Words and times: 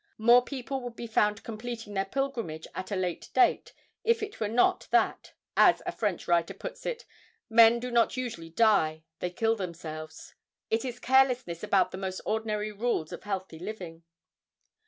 More 0.17 0.43
people 0.43 0.81
would 0.81 0.95
be 0.95 1.05
found 1.05 1.43
completing 1.43 1.93
their 1.93 2.05
pilgrimage 2.05 2.67
at 2.73 2.89
a 2.89 2.95
late 2.95 3.29
date 3.35 3.71
if 4.03 4.23
it 4.23 4.39
were 4.39 4.47
not 4.47 4.87
that, 4.89 5.33
as 5.55 5.83
a 5.85 5.91
French 5.91 6.27
writer 6.27 6.55
puts 6.55 6.87
it, 6.87 7.05
"Men 7.51 7.79
do 7.79 7.91
not 7.91 8.17
usually 8.17 8.49
die; 8.49 9.03
they 9.19 9.29
kill 9.29 9.55
themselves." 9.55 10.33
It 10.71 10.83
is 10.83 10.99
carelessness 10.99 11.61
about 11.63 11.91
the 11.91 11.99
most 11.99 12.19
ordinary 12.25 12.71
rules 12.71 13.11
of 13.11 13.21
healthy 13.21 13.59
living. 13.59 14.01